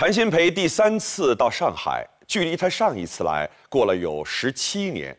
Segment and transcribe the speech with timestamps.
[0.00, 5.14] 谭鑫培第三次到上海，距离他上一次来过了有十七年。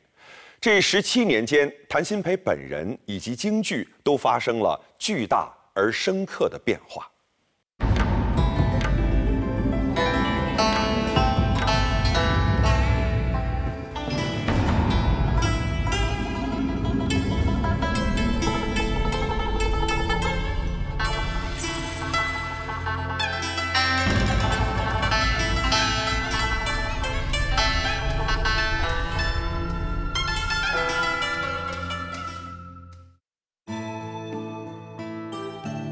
[0.59, 7.07] 这十七年间，谭鑫培本人以及京剧都发生了巨大而深刻的变化。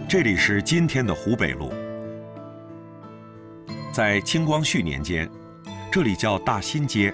[0.09, 1.72] 这里是今天的湖北路。
[3.94, 5.30] 在清光绪年间，
[5.91, 7.13] 这里叫大新街。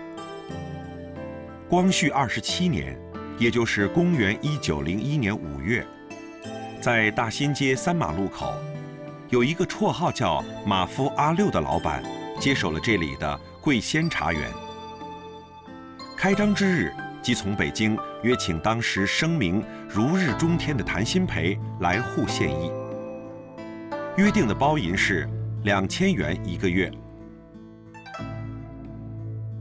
[1.67, 2.98] 光绪二十七年，
[3.38, 5.86] 也就是公元一九零一年五月，
[6.80, 8.53] 在大新街三马路口，
[9.27, 12.02] 有一个绰号叫马夫阿六的老板，
[12.39, 14.50] 接手了这里的桂仙茶园。
[16.16, 22.72] 开张之日，即从北京约请当时声名如日中天的谭鑫培来沪献艺。
[24.17, 25.27] 约定的包银是
[25.66, 26.89] 两千元一个月。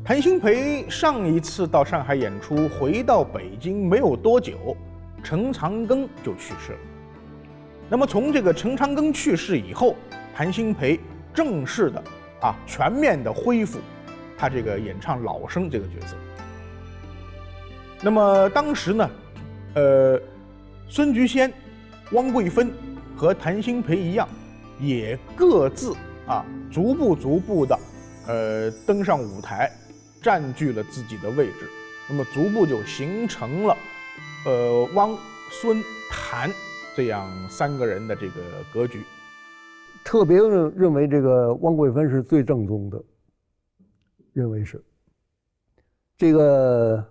[0.05, 4.77] 谭鑫培上一次到上海演出，回到北京没有多久，
[5.25, 6.79] 陈长庚就去世了。
[7.89, 9.97] 那么从这个陈长庚去世以后，
[10.33, 11.01] 谭鑫培
[11.33, 12.05] 正式的
[12.41, 13.81] 啊全面的恢复
[14.39, 16.17] 他这个演唱老生这个角色。
[18.01, 19.11] 那么当时呢，
[19.75, 20.21] 呃，
[20.89, 21.53] 孙菊仙、
[22.13, 22.73] 汪桂芬
[23.17, 24.29] 和谭鑫培一样。
[24.81, 25.95] 也各自
[26.27, 27.79] 啊，逐步逐步的，
[28.27, 29.71] 呃，登上舞台，
[30.23, 31.69] 占据了自己的位置，
[32.09, 33.77] 那么逐步就形成了，
[34.47, 35.17] 呃，汪、
[35.51, 36.51] 孙、谭
[36.97, 38.41] 这样三个人的这个
[38.73, 39.03] 格局。
[40.05, 43.03] 特别认认为这个汪桂芬是最正宗的，
[44.33, 44.83] 认为是。
[46.17, 47.05] 这个，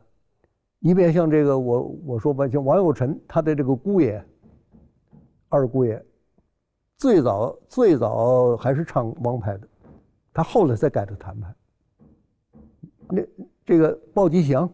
[0.80, 4.24] 你别像这个我我说吧，像王有臣他的这个姑爷，
[5.50, 6.04] 二姑爷。
[6.98, 9.68] 最早最早还是唱王牌的，
[10.34, 11.54] 他后来才改的谭派。
[13.10, 13.22] 那
[13.66, 14.70] 这个鲍吉祥，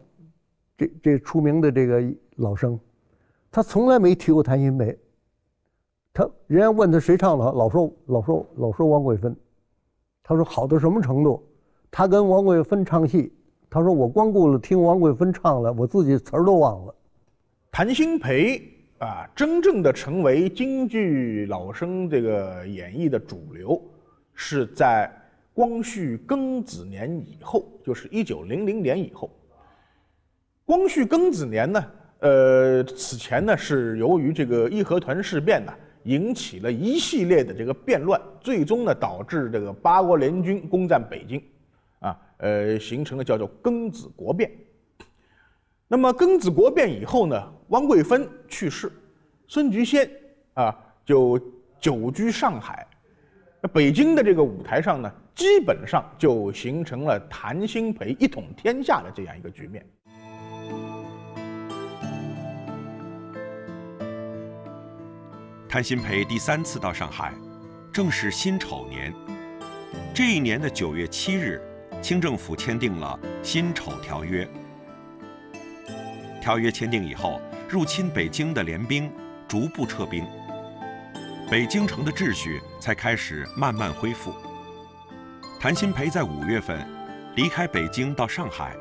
[0.78, 2.02] 这这出名的这个
[2.36, 2.78] 老生，
[3.50, 4.96] 他从来没提过谭鑫培。
[6.12, 9.36] 他人家问他谁唱的，老说老说老说王桂芬。
[10.22, 11.42] 他说好到什么程度？
[11.90, 13.32] 他跟王桂芬唱戏，
[13.68, 16.94] 他说我光顾了听王桂芬唱了，我自己词儿都忘了。
[17.72, 18.79] 谭鑫培。
[19.00, 23.82] 啊，真正的成为京剧老生这个演绎的主流，
[24.34, 25.10] 是在
[25.54, 29.30] 光绪庚子年以后，就是一九零零年以后。
[30.66, 31.86] 光绪庚子年呢，
[32.18, 35.72] 呃，此前呢是由于这个义和团事变呢，
[36.02, 41.42] 引起了一系列的这个变乱，最终呢导致这个八国联军攻占北京，
[42.00, 44.50] 啊，呃，形成了叫做庚子国变。
[45.88, 48.90] 那么庚子国变以后呢，汪桂芬去世，
[49.46, 50.10] 孙菊仙
[50.54, 51.40] 啊就
[51.80, 52.84] 久居上海，
[53.60, 59.86] 那北京的这个舞台上呢，基本上就形成了谭鑫培一统天下的这样一个局面。
[65.68, 67.32] 谭鑫培第三次到上海，
[67.92, 69.14] 正是辛丑年，
[70.12, 71.62] 这一年的九月七日，
[72.02, 74.48] 清政府签订了辛丑条约。
[76.40, 79.08] 条约签订以后，入侵北京的联兵
[79.46, 80.26] 逐步撤兵，
[81.48, 84.34] 北京城的秩序才开始慢慢恢复。
[85.60, 86.84] 谭鑫培在五月份
[87.36, 88.74] 离开北京到上海，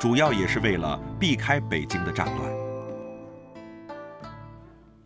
[0.00, 2.50] 主要也是为了避开北京的战乱。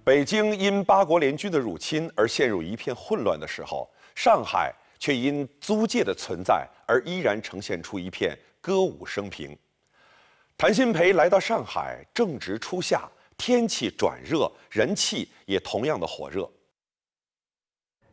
[0.05, 9.59] 北京因八国联军的入侵而陷入一片混乱的时候，上海却因租界的存在而依然呈现出一片歌舞升平。
[10.61, 16.51] 谭鑫培来到上海，正值初夏，天气转热，人气也同样的火热。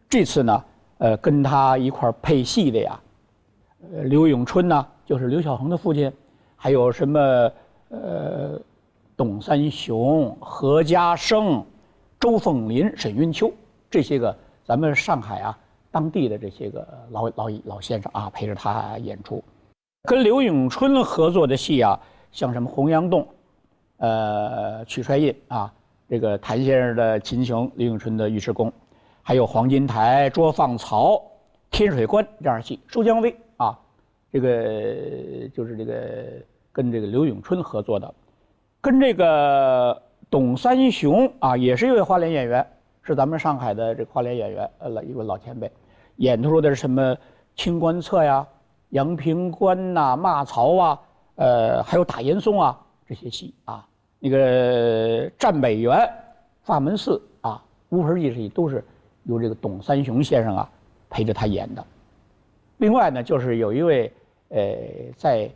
[0.07, 0.65] 这次呢，
[0.99, 2.99] 呃，跟他一块配戏的呀，
[3.91, 6.13] 呃，刘永春呢，就是刘小恒的父亲，
[6.55, 7.19] 还有什么
[7.89, 8.61] 呃，
[9.17, 11.65] 董三雄、何家生、
[12.19, 13.51] 周凤林、沈云秋
[13.89, 15.57] 这些个咱们上海啊
[15.89, 19.43] 当地的这些个老老老先生啊，陪着他演出。
[20.03, 21.99] 跟刘永春合作的戏啊。
[22.35, 23.25] 像什么洪阳洞，
[23.95, 25.73] 呃，曲衰印啊，
[26.09, 28.69] 这个谭先生的秦琼，李永春的尉迟恭，
[29.23, 31.21] 还有黄金台、捉放曹、
[31.71, 33.79] 天水关这样戏，收姜维啊，
[34.33, 35.93] 这个就是这个
[36.73, 38.13] 跟这个刘永春合作的，
[38.81, 39.97] 跟这个
[40.29, 42.67] 董三雄啊，也是一位花脸演员，
[43.01, 45.71] 是咱们上海的这个花脸演员，呃，老一位老前辈，
[46.17, 47.15] 演出的是什么
[47.55, 48.45] 清官侧呀、
[48.89, 50.99] 阳平关呐、骂曹啊，
[51.35, 53.85] 呃，还有打严嵩啊这些戏啊。
[54.19, 56.09] 那个战北原、
[56.63, 58.83] 法门寺啊，乌盆记这些都是
[59.23, 60.69] 由这个董三雄先生啊
[61.09, 61.85] 陪着他演的。
[62.77, 64.11] 另外呢，就是有一位
[64.49, 64.59] 呃
[65.15, 65.49] 在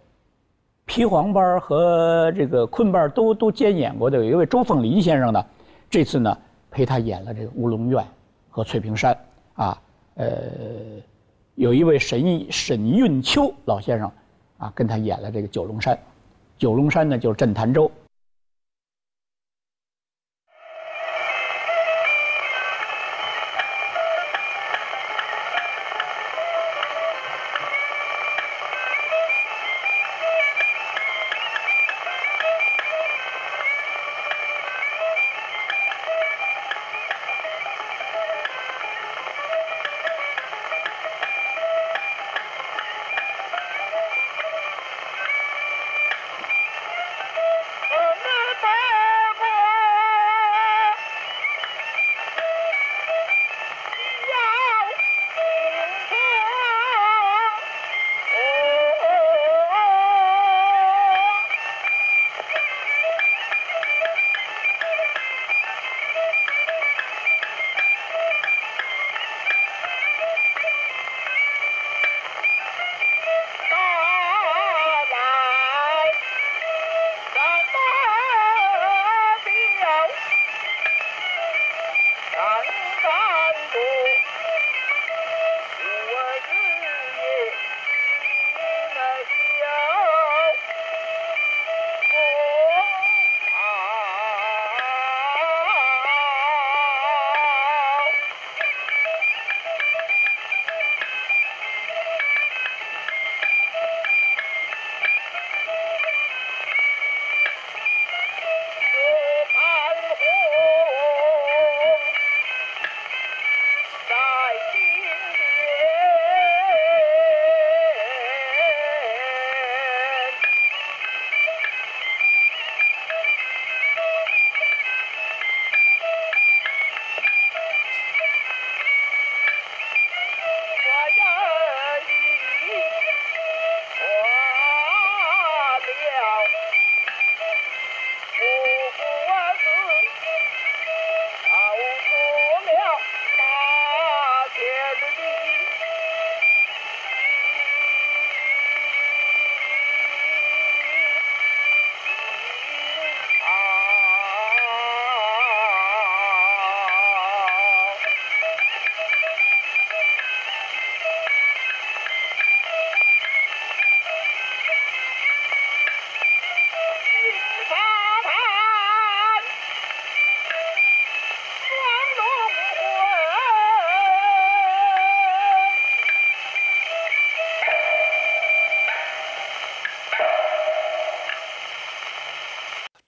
[0.85, 5.43] 皮黄班和这个昆班都都兼演过的有一位周凤林先生呢，
[5.89, 6.37] 这次呢
[6.69, 8.05] 陪他演了这个乌龙院
[8.49, 9.17] 和翠屏山
[9.53, 9.81] 啊，
[10.15, 10.29] 呃，
[11.55, 14.11] 有一位沈沈运秋老先生
[14.59, 15.97] 啊跟他演了这个九龙山，
[16.57, 17.91] 九龙山呢就是镇潭州。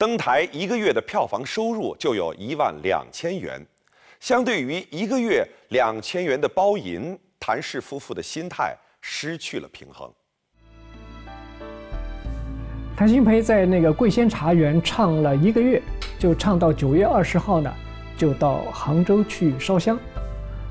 [0.02, 3.64] 登台一个月的票房收入就有一万两千元，
[4.20, 10.12] 相对于一个月两千元的包银，谭氏夫妇的心态失去了平衡。
[12.98, 15.80] 谭鑫培在那个桂仙茶园唱了一个月，
[16.18, 17.72] 就唱到九月二十号呢，
[18.18, 20.00] 就到杭州去烧香。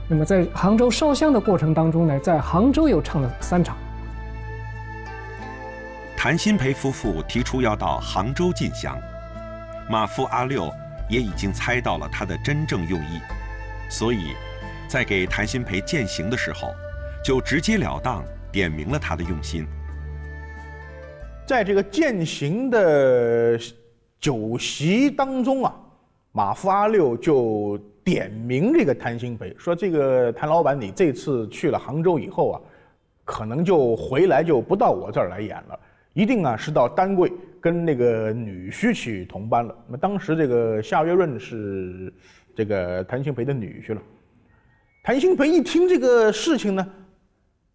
[0.09, 3.77] 那么在杭州烧香的过程当中呢，在杭州又唱了三场。
[6.17, 8.99] 谭鑫培夫妇提出要到杭州进香。
[9.90, 10.73] 马夫阿六
[11.09, 13.18] 也已经猜到了他的真正用意，
[13.90, 14.37] 所以，
[14.87, 16.73] 在给谭鑫培饯行的时候，
[17.25, 19.66] 就直截了当点明了他的用心。
[21.44, 23.59] 在这个饯行的
[24.20, 25.75] 酒席当中啊，
[26.30, 32.61] 马夫阿六就点名这个谭鑫培，说：“这个谭老板，你这次去了杭州以后啊，
[33.25, 35.76] 可能就回来就不到我这儿来演了，
[36.12, 39.75] 一定啊是到丹桂。”跟那个女婿去同班了。
[39.87, 42.12] 那么当时这个夏月润是
[42.57, 44.00] 这个谭鑫培的女婿了。
[45.02, 46.87] 谭鑫培一听这个事情呢，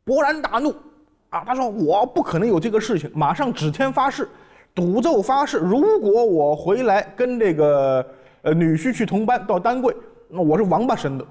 [0.05, 0.75] 勃然大怒
[1.29, 1.43] 啊！
[1.45, 4.27] 他说：“我不可能有这个事情，马上指天发誓，
[4.73, 8.05] 赌咒发誓，如果我回来跟这个
[8.43, 9.95] 呃女婿去同班到丹桂，
[10.29, 11.25] 那我是王八生的。”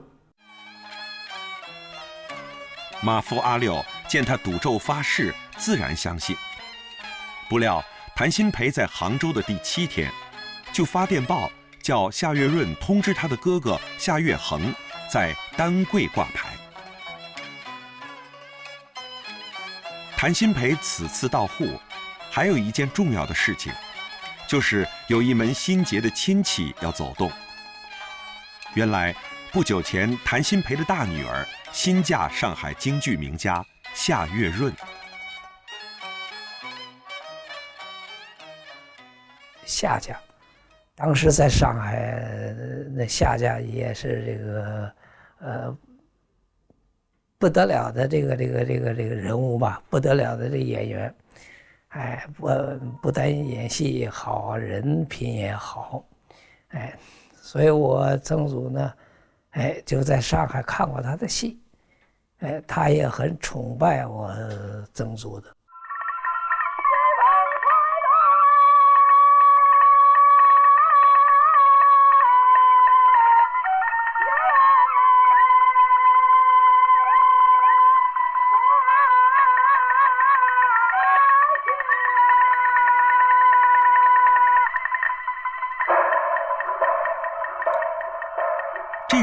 [3.02, 3.76] 马夫阿六
[4.08, 6.34] 见他赌咒发誓，自然相信。
[7.49, 7.82] 不料。
[8.16, 10.09] 谭鑫培在杭州的第七天，
[10.73, 11.50] 就发电报
[11.83, 14.73] 叫夏月润通知他的哥哥夏月恒，
[15.11, 16.49] 在丹桂挂牌。
[20.16, 21.80] 谭鑫培此次到沪，
[22.30, 23.73] 还有一件重要的事情，
[24.47, 27.28] 就是有一门心结的亲戚要走动。
[28.75, 29.12] 原来，
[29.50, 34.73] 不久前谭鑫培的大女儿新嫁上海京剧名家夏月润。
[39.75, 40.16] 夏家，
[40.95, 42.54] 当时在上海，
[42.95, 44.93] 那夏家也是这个，
[45.40, 45.78] 呃。
[47.37, 51.14] 不得了的这个这个这个这个人物吧，不得了的这演员，
[51.88, 52.49] 哎，不
[53.02, 56.02] 不但演戏好，人品也好，
[56.69, 56.97] 哎，
[57.35, 58.95] 所以我曾祖呢，
[59.50, 61.61] 哎，就在上海看过他的戏，
[62.38, 64.33] 哎，他也很崇拜我
[64.95, 65.54] 曾祖的。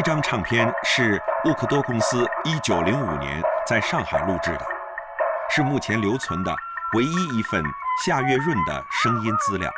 [0.04, 4.66] 这张唱片是沃克多公司1905年在上海录制的，
[5.48, 6.52] 是目前留存的
[6.94, 7.64] 唯一一份
[8.04, 9.72] 夏月润的声音资料。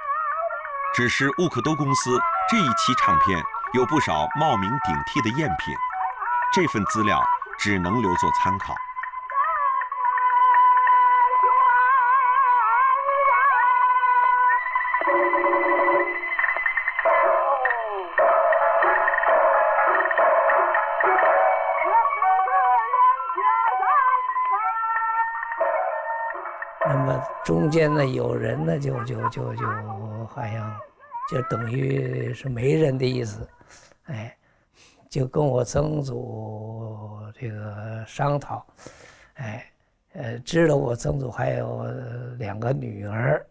[0.96, 2.18] 只是沃克多公司
[2.50, 5.76] 这一期唱片有不少冒名顶替的赝品，
[6.54, 7.22] 这份资料
[7.60, 8.74] 只能留作参考。
[27.44, 29.66] 中间呢，有人呢，就就就就
[30.28, 30.78] 好像
[31.32, 33.48] 就等于是没人的意思，
[34.06, 34.36] 哎，
[35.10, 38.66] 就跟我曾祖这个商讨，
[39.36, 39.66] 哎，
[40.14, 41.86] 呃，知道我曾祖还有
[42.38, 43.46] 两个女儿，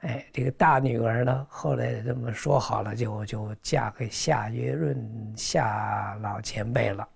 [0.00, 7.08] 哎，这个大女儿呢，后来这么说好了，就就嫁给夏月润夏老前辈了，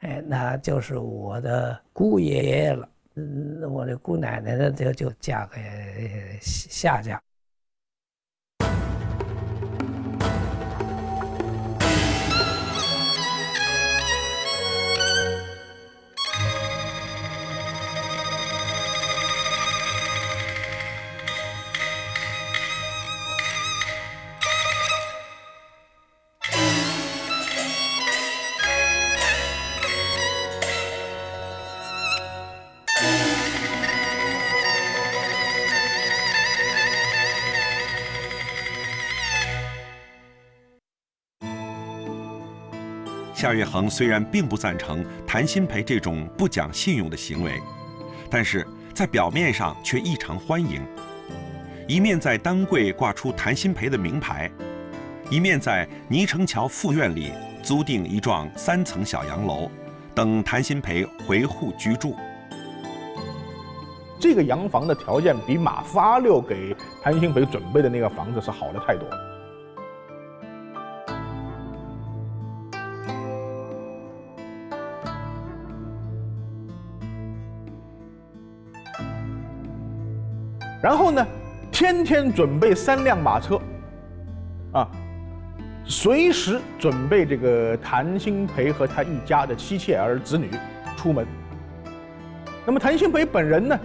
[0.00, 2.88] 哎，那就是我的姑爷爷了。
[3.16, 7.20] 嗯，我的姑奶奶呢，就就嫁给夏家。
[43.40, 47.58] 夏月恒虽然并不赞成谭鑫培这种不讲信用的行为，
[48.28, 50.82] 但是在表面上却异常欢迎。
[51.88, 54.50] 一面在丹柜挂出谭鑫培的名牌，
[55.30, 57.32] 一面在泥城桥副院里
[57.62, 59.70] 租定一幢三层小洋楼，
[60.14, 62.14] 等谭鑫培回沪居住。
[64.18, 69.29] 这个洋房的条件比马发六给谭鑫培准备的那个房子是好的太多了。
[80.82, 81.26] 然后呢，
[81.70, 83.60] 天天准备三辆马车，
[84.72, 84.88] 啊，
[85.84, 90.48] 随时准备这个谭鑫培和他一家的妻妾儿子女
[90.96, 91.26] 出门。
[92.64, 93.78] 那么谭鑫培本人呢，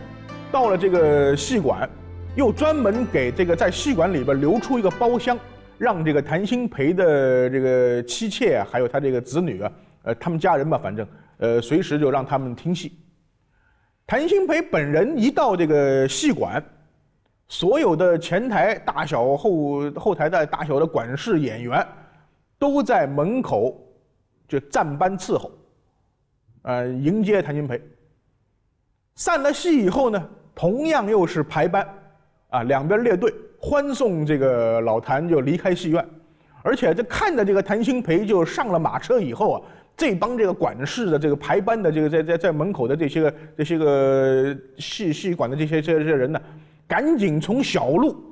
[0.53, 1.89] 到了这个戏馆，
[2.33, 5.37] 又专门给这个在戏馆里边留出一个包厢，
[5.77, 9.71] 让这个谭鑫培的这个妻妾还有他这个子女啊，
[10.03, 11.05] 呃，他们家人吧，反正
[11.39, 12.97] 呃，随时就让他们听戏。
[14.07, 16.63] 谭鑫培本人一到这个戏馆。
[17.47, 21.85] 所有的前台大小后后台的大小的管事演员，
[22.57, 23.79] 都在门口
[24.47, 25.51] 就站班伺候，
[26.63, 27.79] 呃，迎接谭鑫培。
[29.15, 31.87] 散了戏以后呢，同样又是排班，
[32.49, 36.03] 啊，两边列队欢送这个老谭就离开戏院。
[36.63, 39.61] 而且这看着这个谭鑫培就上了马车以后啊，
[39.95, 46.41] 这帮这个管事的这个排班的这个在在在门口的这些个这些个戏戏馆的这些这些人呢。
[46.87, 48.23] 赶紧从小路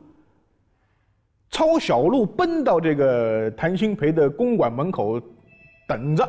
[1.50, 5.22] 抄小路奔到这个谭鑫培的公馆门口
[5.88, 6.28] 等着，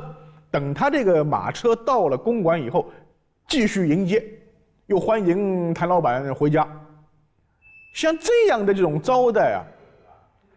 [0.50, 2.90] 等他这个马车到了公馆以后，
[3.48, 4.22] 继续迎接，
[4.86, 6.66] 又欢迎谭老板回家。
[7.94, 9.60] 像这样的这种招待啊，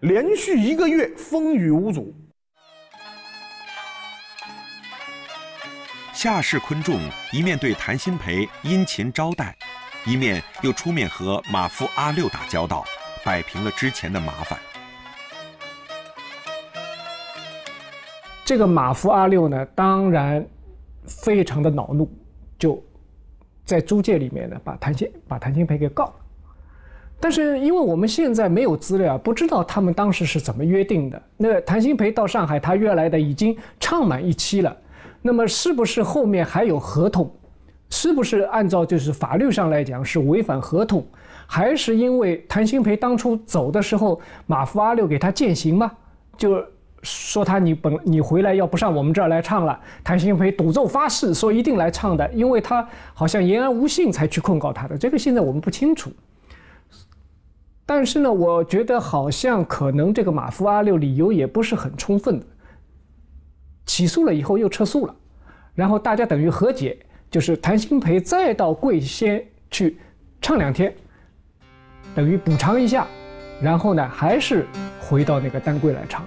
[0.01, 2.13] 连续一个月风雨无阻。
[6.13, 6.99] 夏氏昆仲
[7.31, 9.55] 一面对谭鑫培殷勤招待。
[10.07, 12.85] 一面又出面和马夫阿六打交道，
[13.25, 14.57] 摆平了之前的麻烦。
[18.45, 20.47] 这个马夫阿六呢，当然
[21.05, 22.09] 非常的恼怒，
[22.57, 22.81] 就
[23.65, 26.13] 在租界里面呢，把谭鑫把谭鑫培给告了。
[27.19, 31.21] 但是因为我们现在没有资料，不知道他们当时是怎么约定的。
[31.35, 34.73] 那谭鑫培到上海，他约来的已经唱满一期了，
[35.21, 37.29] 那么是不是后面还有合同？
[37.89, 41.05] 是不是按照就是法律上来讲是违反合同？
[41.45, 45.91] 还是因为谭鑫培当初走的时候，马夫阿六给他践行吗？
[46.37, 46.61] 就
[47.03, 56.11] 说他你本你回来要不上我们这儿来唱了，谭鑫培赌咒发誓说一定来唱的，因为他好像言而无信才去控告他的，这个现在我们不清楚。
[57.85, 62.45] 但是呢，我觉得好像可能这个马夫阿六理由也不是很充分的，
[63.85, 65.15] 起诉了以后又撤诉了，
[65.73, 66.97] 然后大家等于和解，
[67.29, 69.99] 就是谭鑫培再到贵仙去
[70.41, 70.95] 唱两天，
[72.15, 73.05] 等于补偿一下，
[73.61, 74.65] 然后呢还是
[75.01, 76.25] 回到那个丹桂来唱。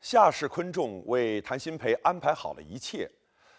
[0.00, 3.08] 夏氏昆仲为谭鑫培安排好了一切。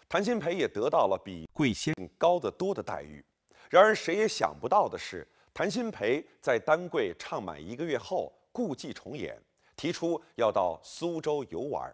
[0.06, 3.24] 谭鑫培也得到了比桂仙高得多的待遇。
[3.70, 9.40] 然而，谁也想不到的是，谭鑫培在丹桂唱满一个月后，故伎重演，
[9.74, 11.90] 提出要到苏州游玩。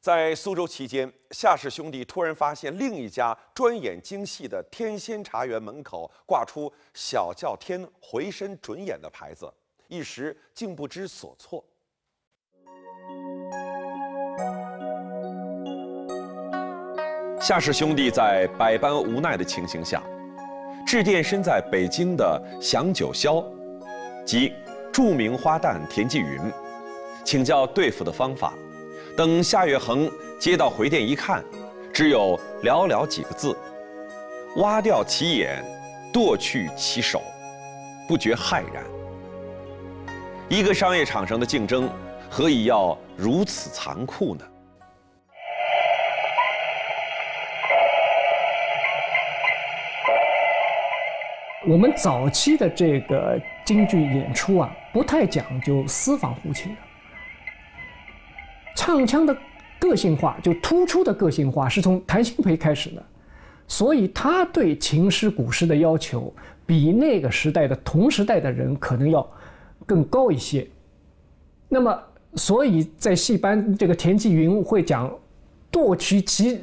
[0.00, 9.52] 在苏州期间，夏氏兄弟突然发现另一家专演京戏的天仙茶园门口挂出“小叫天回身准演”的牌子，
[9.88, 11.64] 一时竟不知所措。
[17.40, 20.02] 夏氏兄弟在百般无奈的情形下，
[20.86, 23.44] 致电身在北京的祥九霄
[24.24, 24.52] 及
[24.92, 26.40] 著名花旦田纪云，
[27.24, 28.54] 请教对付的方法。
[29.16, 31.42] 等夏月恒接到回电一看，
[31.90, 33.56] 只有寥寥几个字
[34.60, 35.64] ：“挖掉其眼，
[36.12, 37.22] 剁去其手，
[38.06, 38.84] 不觉骇然。”
[40.50, 41.88] 一个商业场上的竞争，
[42.28, 44.44] 何以要如此残酷呢？
[51.66, 56.80] 我们早期的这个京剧演出啊，不太讲究私房胡琴的，
[58.86, 59.36] 唱腔的
[59.80, 63.04] 个性化，就突出的个性化，是从谭鑫培开始的，
[63.66, 66.32] 所以他对琴师、鼓师的要求，
[66.64, 69.28] 比那个时代的同时代的人可能要
[69.84, 70.64] 更高一些。
[71.68, 72.00] 那么，
[72.36, 75.12] 所以在戏班，这个田纪云会讲
[75.68, 76.60] 剁去其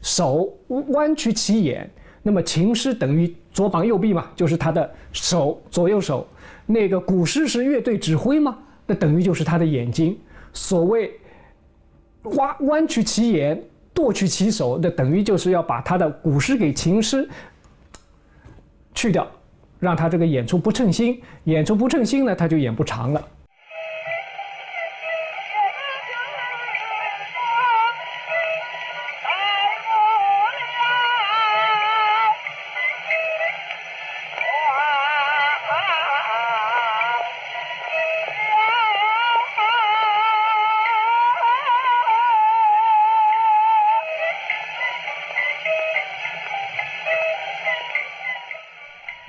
[0.00, 1.90] 手，弯曲其眼。
[2.22, 6.24] 那么琴师等于左膀右臂嘛，就是他的手左右手。
[6.64, 10.16] 那个鼓师是乐队指挥嘛，那等于就是他的眼睛。
[10.52, 11.19] 所谓
[12.22, 13.60] 挖弯曲其眼，
[13.94, 17.28] 剁去其手，那等于就是要把他的古诗给情诗
[18.94, 19.26] 去掉，
[19.78, 21.20] 让他这个演出不称心。
[21.44, 23.28] 演出不称心呢，他就演不长了。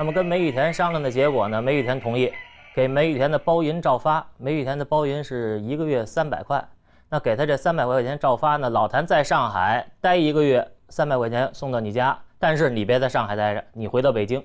[0.01, 1.61] 那么跟梅雨田商量的结果呢？
[1.61, 2.33] 梅雨田同意
[2.73, 4.25] 给梅雨田的包银照发。
[4.39, 6.67] 梅雨田的包银是一个月三百块，
[7.07, 8.67] 那给他这三百块钱照发呢？
[8.67, 14.43] 老谭在上海待一个月，三百块钱送到你家，但是你别在上海待着，你回到北京。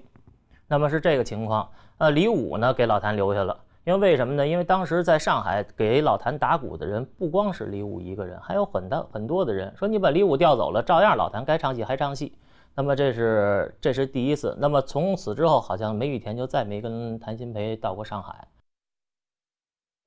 [0.69, 1.66] 那么是这个情况。
[1.97, 4.47] 呃，李武呢给老谭留下了，因为为什么呢？
[4.47, 12.37] 因为当时在上海给老谭打鼓的人不光是李武一个人，还有很多很多的人说你把李武调走了，照样老谭该唱戏还唱戏。
[12.76, 14.54] 那么这是这是第一次。
[14.60, 18.46] 那么从此之后，好像梅雨田就再没跟谭鑫培到过上海。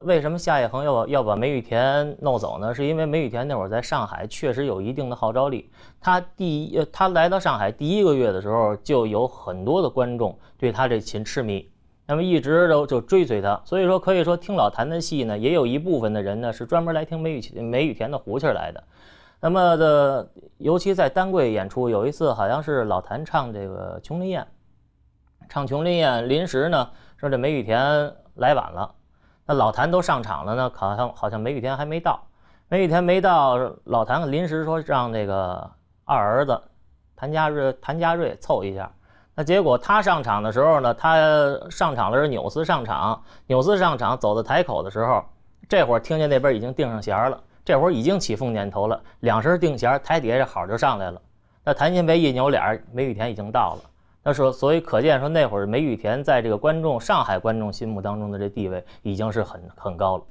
[0.05, 2.73] 为什么夏业恒要要把梅雨田弄走呢？
[2.73, 5.69] 是因为梅雨田那会儿在上海确实有一定的号召力。
[5.99, 11.69] 他第一，他来到上海第一个月的时候，就有很多的观众对他这琴痴迷，
[12.05, 13.61] 那么一直都就追随他。
[13.65, 18.81] 所以说，可以说听老谭的戏呢，也有一部分的人呢是专门来听梅雨梅雨田的胡琴来的。
[19.41, 24.41] 那么的，尤其在丹桂演出，有一次好像是老谭唱这个《琼林宴》，
[25.47, 27.79] 唱《琼林宴》，临时呢说这梅雨田
[28.35, 28.93] 来晚了，
[29.45, 32.21] 那老谭都上场了呢，好像好像梅雨田还没到，
[32.67, 35.71] 梅雨田没到，老谭临时说让这个
[36.03, 36.61] 二儿子
[37.15, 38.91] 谭家瑞谭家瑞凑一下，
[39.35, 41.15] 那结果他上场的时候呢，他
[41.69, 45.23] 上场的是纽斯上场，纽斯上场走到台口的时候，
[45.69, 47.41] 这会儿听见那边已经定上弦了。
[47.63, 51.21] 这会儿已经起凤点头了，两声定弦，台底下这好就上来了。
[51.63, 53.89] 那谭鑫培一扭脸，梅雨田已经到了。
[54.23, 60.23] 那说，所以可见说那会儿梅雨田在这个观众上海观众心目当中的这地位已经是很很高了。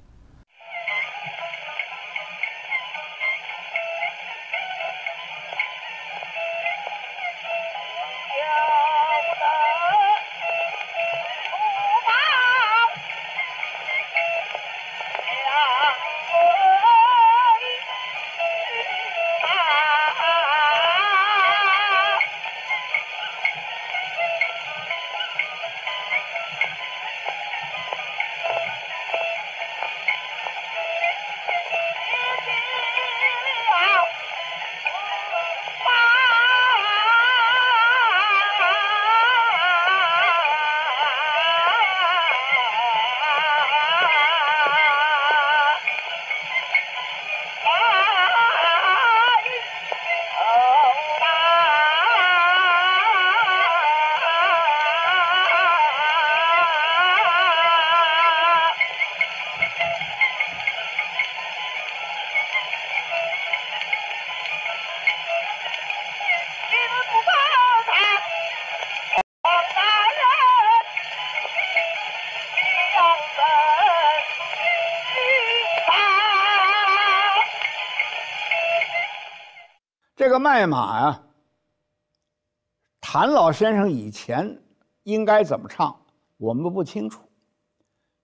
[80.38, 81.22] 卖马呀，
[83.01, 84.62] 谭老先生以前
[85.03, 85.98] 应该怎么唱，
[86.37, 87.22] 我们不清楚。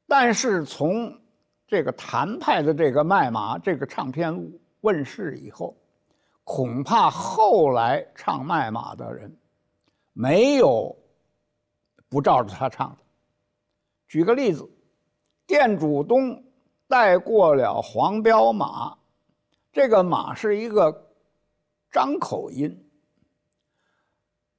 [0.06, 1.18] 但是从
[1.66, 5.76] 这个谭派的这个卖马这个唱片问世以后，
[6.44, 9.34] 恐怕后来唱卖马的人
[10.12, 10.94] 没有
[12.08, 12.98] 不照着他唱的。
[14.06, 14.68] 举个例子，
[15.46, 16.44] 店主东
[16.86, 18.96] 带过了黄骠马，
[19.72, 21.00] 这个马是一个。
[21.94, 22.76] 张口音，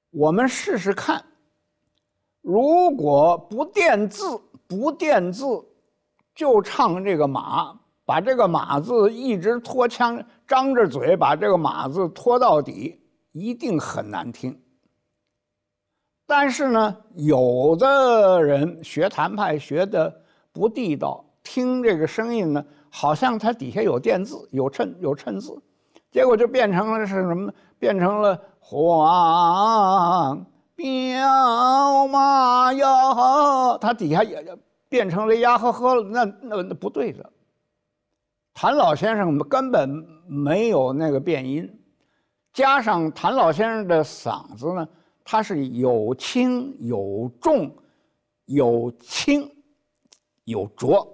[0.10, 1.22] 我们试试看。
[2.42, 4.24] 如果不垫字，
[4.66, 5.44] 不垫字，
[6.34, 13.02] 就唱这个马，把这个马字一直拖腔，张着嘴把这个马字拖到底，
[13.34, 14.58] 一定很难听。
[16.26, 25.62] 但是呢，有的人学谭派学的不地道，听这个声音呢，好像它底下有垫字，有衬有衬字。
[26.16, 27.54] 结果就变成了是什么呢？
[27.78, 30.48] 变成了黄
[30.78, 37.30] 骠马呀，他底下也变成了呀呵呵了，那那那不对的。
[38.54, 39.90] 谭老先生根本
[40.26, 41.70] 没有那个变音，
[42.54, 44.88] 加上谭老先生的嗓子呢，
[45.22, 47.70] 他是有轻有重，
[48.46, 49.52] 有轻
[50.46, 51.06] 有浊。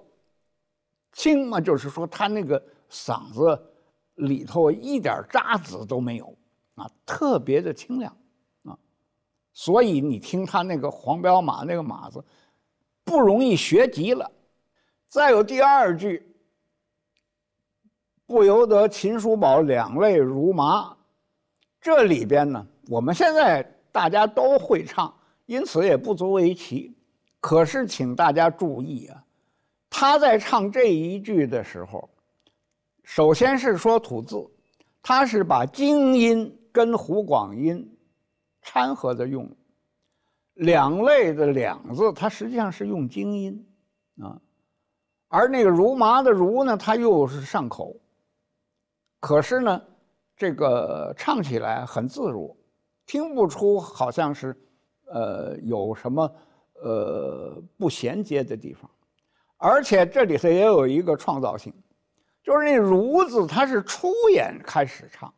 [1.12, 3.60] 轻嘛，就是说他那个嗓子。
[4.16, 6.36] 里头一点渣子都没有，
[6.76, 8.16] 啊，特别的清亮，
[8.64, 8.78] 啊，
[9.54, 12.24] 所以你听他那个黄骠马那个马子，
[13.04, 14.30] 不容易学急了。
[15.08, 16.24] 再有第二句，
[18.26, 20.96] 不由得秦叔宝两泪如麻，
[21.80, 25.12] 这里边呢，我们现在大家都会唱，
[25.48, 26.96] 因此也不足为奇。
[27.40, 29.24] 可是请大家注意啊，
[29.90, 32.08] 他在唱这一句的时候。
[33.04, 34.38] 首先是说吐字，
[35.02, 37.98] 他是把京音跟湖广音
[38.62, 39.50] 掺合着用，
[40.54, 43.68] 两类的两字，它实际上是用京音
[44.22, 44.40] 啊，
[45.28, 47.96] 而那个如麻的如呢，它又是上口，
[49.20, 49.82] 可是呢，
[50.38, 52.56] 这个唱起来很自如，
[53.06, 54.56] 听不出好像是
[55.08, 56.36] 呃有什么
[56.82, 58.90] 呃不衔接的地方，
[59.58, 61.74] 而且这里头也有一个创造性。
[62.44, 65.34] 就是那“如”字，他是初演开始唱，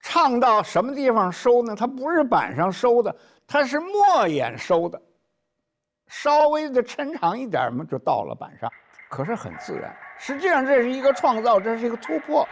[0.00, 1.74] 唱到什么地方收呢？
[1.74, 3.14] 他不是板上收的，
[3.46, 5.00] 他是末演收的，
[6.08, 8.70] 稍微的抻长一点嘛，就到了板上，
[9.08, 9.96] 可是很自然。
[10.18, 12.46] 实际上这是一个创造，这是一个突破。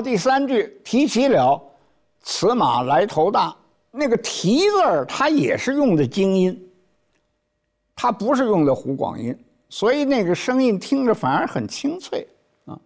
[0.00, 1.60] 第三句提起了
[2.22, 3.54] “此马来头大”，
[3.90, 6.70] 那个“提”字儿，它也是用的京音，
[7.94, 9.36] 它不是用的湖广音，
[9.68, 12.26] 所以那个声音听着反而很清脆
[12.66, 12.78] 啊。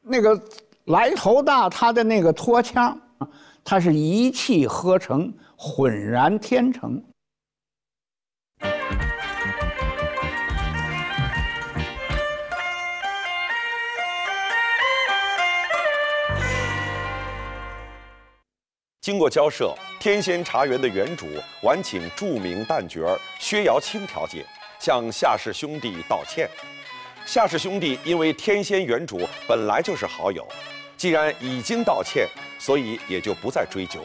[0.00, 0.40] 那个
[0.86, 2.98] “来头大”，它的那个拖腔，
[3.64, 7.02] 它是一气呵成，浑然天成。
[19.04, 21.26] 经过交涉，天仙茶园的园主
[21.60, 24.46] 晚请著名旦角薛瑶卿调解，
[24.80, 26.48] 向夏氏兄弟道歉。
[27.26, 30.48] 夏氏兄弟因为天仙园主本来就是好友，
[30.96, 32.26] 既然已经道歉，
[32.58, 34.00] 所以也就不再追究。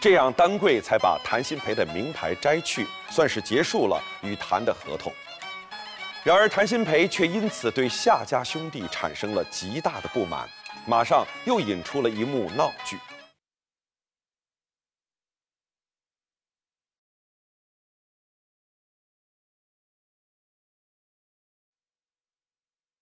[0.00, 5.12] 这样，丹桂才把谭鑫培的名牌摘去，算是结束了与谭的合同。
[6.22, 10.48] 然而，谭鑫培却因此对夏家兄弟产生了极大的不满，
[10.86, 12.96] 马上又引出了一幕闹剧。